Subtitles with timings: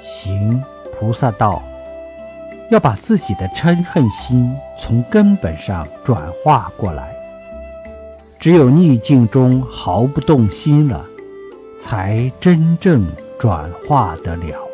[0.00, 0.62] 行
[0.92, 1.62] 菩萨道
[2.70, 7.14] 要把自己的嗔恨心从根本上转化过来。
[8.38, 11.04] 只有逆境中毫不动心了
[11.78, 13.06] 才真正
[13.38, 14.69] 转化得了。